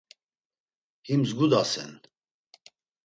Him 1.09 1.19
mdzgudasen. 1.21 1.91